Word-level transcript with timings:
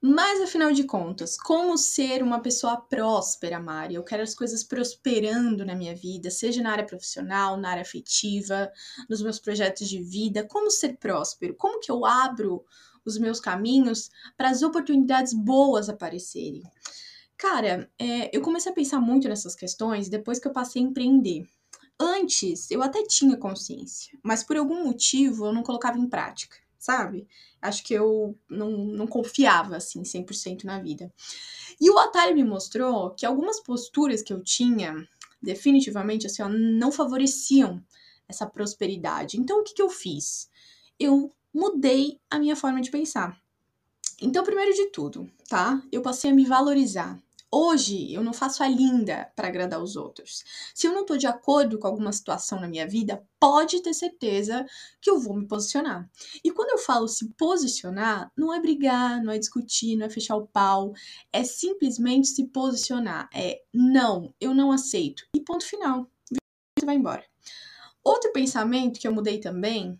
Mas 0.00 0.40
afinal 0.40 0.70
de 0.70 0.84
contas, 0.84 1.36
como 1.36 1.76
ser 1.76 2.22
uma 2.22 2.40
pessoa 2.40 2.76
próspera, 2.76 3.58
Mari? 3.58 3.96
Eu 3.96 4.04
quero 4.04 4.22
as 4.22 4.32
coisas 4.32 4.62
prosperando 4.62 5.66
na 5.66 5.74
minha 5.74 5.94
vida, 5.94 6.30
seja 6.30 6.62
na 6.62 6.70
área 6.70 6.86
profissional, 6.86 7.56
na 7.56 7.70
área 7.70 7.82
afetiva, 7.82 8.70
nos 9.10 9.20
meus 9.20 9.40
projetos 9.40 9.88
de 9.88 10.00
vida. 10.00 10.46
Como 10.46 10.70
ser 10.70 10.98
próspero? 10.98 11.56
Como 11.56 11.80
que 11.80 11.90
eu 11.90 12.06
abro 12.06 12.64
os 13.04 13.18
meus 13.18 13.40
caminhos 13.40 14.08
para 14.36 14.50
as 14.50 14.62
oportunidades 14.62 15.32
boas 15.32 15.88
aparecerem? 15.88 16.62
Cara, 17.36 17.90
é, 17.98 18.36
eu 18.36 18.40
comecei 18.40 18.70
a 18.70 18.74
pensar 18.74 19.00
muito 19.00 19.28
nessas 19.28 19.56
questões 19.56 20.08
depois 20.08 20.38
que 20.38 20.46
eu 20.46 20.52
passei 20.52 20.80
a 20.80 20.84
empreender. 20.84 21.44
Antes, 21.98 22.70
eu 22.70 22.84
até 22.84 23.02
tinha 23.02 23.36
consciência, 23.36 24.16
mas 24.22 24.44
por 24.44 24.56
algum 24.56 24.84
motivo 24.84 25.46
eu 25.46 25.52
não 25.52 25.64
colocava 25.64 25.98
em 25.98 26.08
prática 26.08 26.56
sabe? 26.78 27.26
Acho 27.60 27.82
que 27.82 27.94
eu 27.94 28.38
não, 28.48 28.70
não 28.70 29.06
confiava, 29.06 29.76
assim, 29.76 30.02
100% 30.02 30.64
na 30.64 30.80
vida. 30.80 31.12
E 31.80 31.90
o 31.90 31.98
Atari 31.98 32.34
me 32.34 32.44
mostrou 32.44 33.10
que 33.10 33.26
algumas 33.26 33.60
posturas 33.60 34.22
que 34.22 34.32
eu 34.32 34.42
tinha, 34.42 34.94
definitivamente, 35.42 36.26
assim, 36.26 36.42
ó, 36.42 36.48
não 36.48 36.92
favoreciam 36.92 37.82
essa 38.28 38.46
prosperidade. 38.46 39.38
Então, 39.38 39.60
o 39.60 39.64
que, 39.64 39.74
que 39.74 39.82
eu 39.82 39.90
fiz? 39.90 40.50
Eu 40.98 41.32
mudei 41.52 42.20
a 42.30 42.38
minha 42.38 42.56
forma 42.56 42.80
de 42.80 42.90
pensar. 42.90 43.38
Então, 44.20 44.44
primeiro 44.44 44.74
de 44.74 44.86
tudo, 44.86 45.30
tá? 45.48 45.82
Eu 45.92 46.02
passei 46.02 46.30
a 46.30 46.34
me 46.34 46.44
valorizar. 46.44 47.18
Hoje 47.50 48.12
eu 48.12 48.22
não 48.22 48.34
faço 48.34 48.62
a 48.62 48.68
linda 48.68 49.32
para 49.34 49.48
agradar 49.48 49.82
os 49.82 49.96
outros. 49.96 50.44
Se 50.74 50.86
eu 50.86 50.92
não 50.92 51.00
estou 51.00 51.16
de 51.16 51.26
acordo 51.26 51.78
com 51.78 51.86
alguma 51.86 52.12
situação 52.12 52.60
na 52.60 52.68
minha 52.68 52.86
vida, 52.86 53.26
pode 53.40 53.82
ter 53.82 53.94
certeza 53.94 54.66
que 55.00 55.08
eu 55.08 55.18
vou 55.18 55.34
me 55.34 55.48
posicionar. 55.48 56.06
E 56.44 56.50
quando 56.50 56.70
eu 56.70 56.78
falo 56.78 57.08
se 57.08 57.30
posicionar, 57.30 58.30
não 58.36 58.52
é 58.52 58.60
brigar, 58.60 59.22
não 59.22 59.32
é 59.32 59.38
discutir, 59.38 59.96
não 59.96 60.04
é 60.04 60.10
fechar 60.10 60.36
o 60.36 60.46
pau, 60.46 60.92
é 61.32 61.42
simplesmente 61.42 62.28
se 62.28 62.46
posicionar. 62.48 63.30
É 63.34 63.62
não, 63.72 64.34
eu 64.38 64.54
não 64.54 64.70
aceito. 64.70 65.24
E 65.34 65.40
ponto 65.40 65.64
final. 65.64 66.06
Você 66.28 66.84
vai 66.84 66.96
embora. 66.96 67.24
Outro 68.04 68.30
pensamento 68.30 69.00
que 69.00 69.08
eu 69.08 69.14
mudei 69.14 69.40
também 69.40 69.98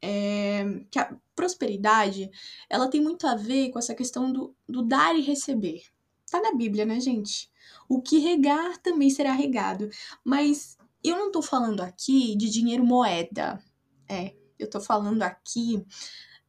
é 0.00 0.64
que 0.90 0.98
a 0.98 1.14
prosperidade 1.34 2.30
ela 2.70 2.88
tem 2.88 3.02
muito 3.02 3.26
a 3.26 3.34
ver 3.34 3.70
com 3.70 3.78
essa 3.78 3.94
questão 3.94 4.32
do, 4.32 4.54
do 4.66 4.82
dar 4.82 5.14
e 5.14 5.20
receber. 5.20 5.82
Tá 6.30 6.40
na 6.40 6.52
Bíblia, 6.52 6.84
né, 6.84 6.98
gente? 7.00 7.50
O 7.88 8.02
que 8.02 8.18
regar 8.18 8.78
também 8.78 9.10
será 9.10 9.32
regado. 9.32 9.88
Mas 10.24 10.76
eu 11.02 11.16
não 11.16 11.30
tô 11.30 11.40
falando 11.40 11.80
aqui 11.80 12.36
de 12.36 12.50
dinheiro 12.50 12.84
moeda. 12.84 13.62
É, 14.08 14.34
eu 14.58 14.68
tô 14.68 14.80
falando 14.80 15.22
aqui 15.22 15.84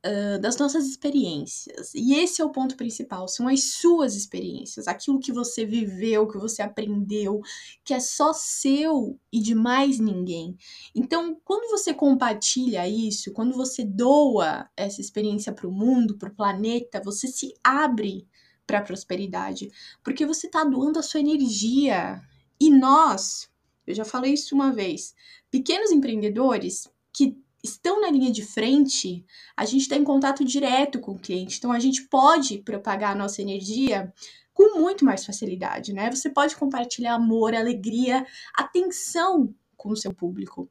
uh, 0.06 0.40
das 0.40 0.58
nossas 0.58 0.88
experiências. 0.88 1.94
E 1.94 2.16
esse 2.16 2.42
é 2.42 2.46
o 2.46 2.52
ponto 2.52 2.76
principal: 2.76 3.28
são 3.28 3.48
as 3.48 3.76
suas 3.76 4.16
experiências, 4.16 4.88
aquilo 4.88 5.20
que 5.20 5.32
você 5.32 5.66
viveu, 5.66 6.28
que 6.28 6.38
você 6.38 6.62
aprendeu, 6.62 7.42
que 7.84 7.94
é 7.94 8.00
só 8.00 8.34
seu 8.34 9.20
e 9.32 9.40
de 9.40 9.54
mais 9.54 10.00
ninguém. 10.00 10.58
Então, 10.96 11.40
quando 11.44 11.70
você 11.70 11.94
compartilha 11.94 12.88
isso, 12.88 13.34
quando 13.34 13.56
você 13.56 13.84
doa 13.84 14.70
essa 14.76 15.02
experiência 15.02 15.54
para 15.54 15.68
o 15.68 15.72
mundo, 15.72 16.18
para 16.18 16.30
o 16.30 16.36
planeta, 16.36 17.02
você 17.04 17.28
se 17.28 17.54
abre 17.64 18.28
para 18.68 18.80
a 18.80 18.84
prosperidade, 18.84 19.72
porque 20.04 20.26
você 20.26 20.48
está 20.48 20.64
doando 20.66 21.00
a 21.00 21.02
sua 21.02 21.22
energia. 21.22 22.22
E 22.60 22.70
nós, 22.70 23.50
eu 23.88 23.96
já 23.96 24.04
falei 24.04 24.34
isso 24.34 24.54
uma 24.54 24.74
vez, 24.74 25.16
pequenos 25.50 25.92
empreendedores 25.92 26.90
que 27.14 27.38
estão 27.64 28.02
na 28.02 28.12
linha 28.12 28.32
de 28.32 28.46
frente, 28.46 29.26
a 29.56 29.66
gente 29.66 29.84
está 29.84 29.96
em 29.96 30.04
contato 30.04 30.44
direto 30.44 31.00
com 31.00 31.14
o 31.14 31.20
cliente, 31.20 31.58
então 31.58 31.72
a 31.72 31.80
gente 31.80 32.04
pode 32.04 32.60
propagar 32.60 33.14
a 33.14 33.18
nossa 33.18 33.42
energia 33.42 34.14
com 34.54 34.80
muito 34.80 35.06
mais 35.06 35.26
facilidade, 35.26 35.94
né? 35.94 36.10
Você 36.10 36.30
pode 36.30 36.56
compartilhar 36.56 37.14
amor, 37.14 37.54
alegria, 37.54 38.26
atenção 38.56 39.54
com 39.76 39.90
o 39.90 39.96
seu 39.96 40.14
público. 40.14 40.70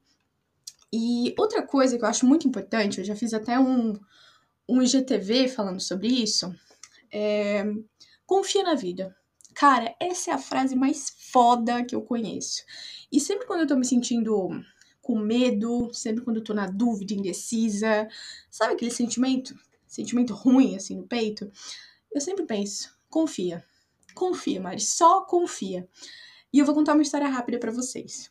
E 0.92 1.34
outra 1.38 1.62
coisa 1.62 1.96
que 1.96 2.04
eu 2.04 2.08
acho 2.08 2.26
muito 2.26 2.48
importante, 2.48 2.98
eu 2.98 3.04
já 3.04 3.14
fiz 3.14 3.32
até 3.32 3.58
um, 3.58 3.94
um 4.68 4.82
IGTV 4.82 5.48
falando 5.48 5.80
sobre 5.80 6.08
isso, 6.08 6.52
é, 7.12 7.64
confia 8.26 8.62
na 8.62 8.74
vida. 8.74 9.14
Cara, 9.54 9.94
essa 9.98 10.30
é 10.30 10.34
a 10.34 10.38
frase 10.38 10.76
mais 10.76 11.10
foda 11.32 11.82
que 11.82 11.94
eu 11.94 12.02
conheço. 12.02 12.62
E 13.10 13.18
sempre 13.18 13.46
quando 13.46 13.60
eu 13.60 13.66
tô 13.66 13.74
me 13.74 13.86
sentindo 13.86 14.50
com 15.00 15.18
medo, 15.18 15.90
sempre 15.94 16.22
quando 16.22 16.38
eu 16.38 16.44
tô 16.44 16.52
na 16.52 16.66
dúvida, 16.66 17.14
indecisa, 17.14 18.06
sabe 18.50 18.74
aquele 18.74 18.90
sentimento? 18.90 19.58
Sentimento 19.86 20.34
ruim, 20.34 20.76
assim, 20.76 20.96
no 20.96 21.06
peito? 21.06 21.50
Eu 22.12 22.20
sempre 22.20 22.44
penso, 22.44 22.90
confia. 23.08 23.64
Confia, 24.14 24.60
Mari, 24.60 24.80
só 24.80 25.22
confia. 25.22 25.88
E 26.52 26.58
eu 26.58 26.66
vou 26.66 26.74
contar 26.74 26.94
uma 26.94 27.02
história 27.02 27.28
rápida 27.28 27.58
para 27.58 27.72
vocês. 27.72 28.30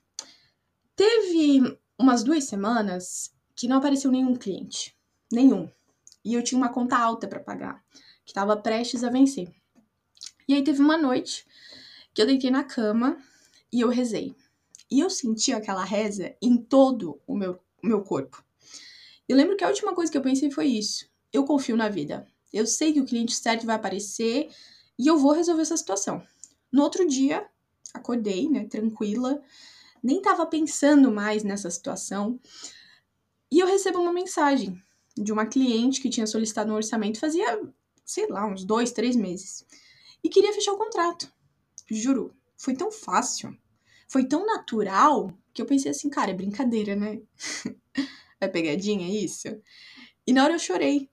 Teve 0.95 1.77
umas 1.97 2.23
duas 2.23 2.43
semanas 2.43 3.33
que 3.55 3.67
não 3.67 3.77
apareceu 3.77 4.11
nenhum 4.11 4.35
cliente. 4.35 4.95
Nenhum. 5.31 5.69
E 6.23 6.33
eu 6.33 6.43
tinha 6.43 6.57
uma 6.57 6.69
conta 6.69 6.97
alta 6.97 7.27
para 7.27 7.39
pagar 7.39 7.83
que 8.25 8.31
estava 8.31 8.57
prestes 8.57 9.03
a 9.03 9.09
vencer. 9.09 9.53
E 10.47 10.53
aí 10.53 10.63
teve 10.63 10.81
uma 10.81 10.97
noite 10.97 11.45
que 12.13 12.21
eu 12.21 12.25
deitei 12.25 12.49
na 12.49 12.63
cama 12.63 13.17
e 13.71 13.81
eu 13.81 13.89
rezei. 13.89 14.35
E 14.89 14.99
eu 14.99 15.09
senti 15.09 15.53
aquela 15.53 15.83
reza 15.83 16.35
em 16.41 16.57
todo 16.57 17.19
o 17.27 17.35
meu, 17.35 17.59
meu 17.83 18.01
corpo. 18.01 18.43
Eu 19.27 19.35
lembro 19.35 19.55
que 19.55 19.63
a 19.63 19.67
última 19.67 19.93
coisa 19.93 20.11
que 20.11 20.17
eu 20.17 20.21
pensei 20.21 20.51
foi 20.51 20.67
isso. 20.67 21.07
Eu 21.33 21.45
confio 21.45 21.75
na 21.75 21.89
vida. 21.89 22.27
Eu 22.53 22.65
sei 22.65 22.93
que 22.93 23.01
o 23.01 23.05
cliente 23.05 23.35
certo 23.35 23.65
vai 23.65 23.75
aparecer 23.75 24.49
e 24.97 25.07
eu 25.07 25.17
vou 25.17 25.33
resolver 25.33 25.63
essa 25.63 25.75
situação. 25.75 26.23
No 26.71 26.83
outro 26.83 27.07
dia, 27.07 27.45
acordei, 27.93 28.47
né, 28.49 28.65
tranquila, 28.65 29.41
nem 30.01 30.17
estava 30.17 30.45
pensando 30.45 31.11
mais 31.11 31.43
nessa 31.43 31.69
situação. 31.69 32.39
E 33.51 33.59
eu 33.59 33.67
recebo 33.67 33.99
uma 33.99 34.13
mensagem 34.13 34.79
de 35.17 35.31
uma 35.31 35.45
cliente 35.45 36.01
que 36.01 36.09
tinha 36.09 36.27
solicitado 36.27 36.71
um 36.71 36.75
orçamento 36.75 37.19
fazia 37.19 37.59
sei 38.05 38.27
lá, 38.27 38.45
uns 38.45 38.63
dois, 38.63 38.91
três 38.91 39.15
meses. 39.15 39.65
E 40.23 40.29
queria 40.29 40.53
fechar 40.53 40.73
o 40.73 40.77
contrato. 40.77 41.31
Juro, 41.89 42.33
foi 42.55 42.75
tão 42.75 42.91
fácil, 42.91 43.55
foi 44.07 44.25
tão 44.25 44.45
natural, 44.45 45.31
que 45.53 45.61
eu 45.61 45.65
pensei 45.65 45.91
assim, 45.91 46.09
cara, 46.09 46.31
é 46.31 46.33
brincadeira, 46.33 46.95
né? 46.95 47.21
é 48.39 48.47
pegadinha 48.47 49.07
isso? 49.07 49.47
E 50.25 50.33
na 50.33 50.43
hora 50.43 50.53
eu 50.53 50.59
chorei. 50.59 51.09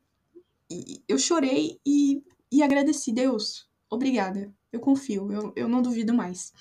E 0.70 1.02
eu 1.06 1.18
chorei 1.18 1.80
e, 1.84 2.22
e 2.50 2.62
agradeci, 2.62 3.12
Deus, 3.12 3.68
obrigada. 3.90 4.52
Eu 4.72 4.80
confio, 4.80 5.30
eu, 5.30 5.52
eu 5.54 5.68
não 5.68 5.82
duvido 5.82 6.14
mais. 6.14 6.52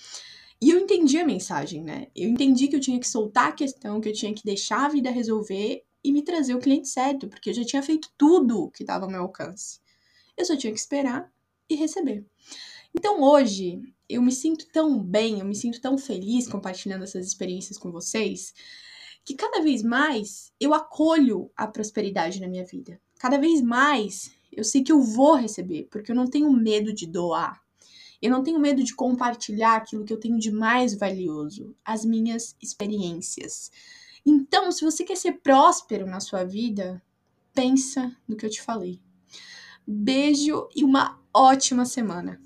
E 0.62 0.70
eu 0.70 0.80
entendi 0.80 1.18
a 1.18 1.26
mensagem, 1.26 1.84
né? 1.84 2.08
Eu 2.16 2.30
entendi 2.30 2.68
que 2.68 2.76
eu 2.76 2.80
tinha 2.80 3.00
que 3.00 3.08
soltar 3.08 3.48
a 3.48 3.52
questão, 3.54 4.00
que 4.00 4.10
eu 4.10 4.14
tinha 4.14 4.34
que 4.34 4.44
deixar 4.44 4.86
a 4.86 4.90
vida 4.90 5.10
resolver 5.10 5.84
e 6.04 6.12
me 6.12 6.24
trazer 6.24 6.54
o 6.54 6.60
cliente 6.60 6.88
certo, 6.88 7.28
porque 7.28 7.50
eu 7.50 7.54
já 7.54 7.64
tinha 7.64 7.82
feito 7.82 8.10
tudo 8.18 8.70
que 8.72 8.84
estava 8.84 9.06
ao 9.06 9.12
meu 9.12 9.22
alcance. 9.22 9.80
Eu 10.38 10.46
só 10.46 10.56
tinha 10.56 10.74
que 10.74 10.80
esperar 10.80 11.32
e 11.70 11.76
receber. 11.76 12.26
Então 12.94 13.22
hoje 13.22 13.82
eu 14.10 14.22
me 14.22 14.32
sinto 14.32 14.68
tão 14.72 15.02
bem, 15.02 15.40
eu 15.40 15.46
me 15.46 15.56
sinto 15.56 15.80
tão 15.80 15.98
feliz 15.98 16.48
compartilhando 16.48 17.04
essas 17.04 17.26
experiências 17.26 17.78
com 17.78 17.92
vocês, 17.92 18.54
que 19.24 19.36
cada 19.36 19.62
vez 19.62 19.82
mais 19.82 20.52
eu 20.60 20.74
acolho 20.74 21.50
a 21.56 21.68
prosperidade 21.68 22.42
na 22.42 22.48
minha 22.48 22.66
vida. 22.66 23.00
Cada 23.20 23.38
vez 23.38 23.62
mais 23.62 24.32
eu 24.52 24.64
sei 24.64 24.84
que 24.84 24.92
eu 24.92 25.02
vou 25.02 25.36
receber, 25.36 25.88
porque 25.90 26.12
eu 26.12 26.16
não 26.16 26.28
tenho 26.28 26.52
medo 26.52 26.92
de 26.92 27.08
doar. 27.08 27.62
Eu 28.22 28.30
não 28.30 28.44
tenho 28.44 28.60
medo 28.60 28.84
de 28.84 28.94
compartilhar 28.94 29.78
aquilo 29.78 30.04
que 30.04 30.14
eu 30.14 30.20
tenho 30.20 30.38
de 30.38 30.52
mais 30.52 30.94
valioso, 30.94 31.76
as 31.84 32.06
minhas 32.06 32.56
experiências. 32.62 33.72
Então, 34.24 34.72
se 34.72 34.86
você 34.86 35.04
quer 35.04 35.18
ser 35.18 35.40
próspero 35.42 36.06
na 36.06 36.20
sua 36.20 36.44
vida, 36.44 37.02
pensa 37.54 38.16
no 38.28 38.36
que 38.36 38.46
eu 38.46 38.50
te 38.50 38.62
falei. 38.62 39.00
Beijo 39.94 40.70
e 40.74 40.86
uma 40.86 41.20
ótima 41.34 41.84
semana! 41.86 42.40